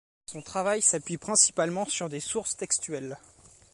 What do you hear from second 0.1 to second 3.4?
Son travail s'appuie principalement sur des sources textuelles.